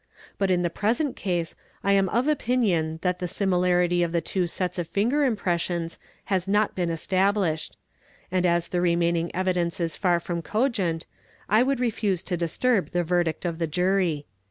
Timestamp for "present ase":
0.71-1.53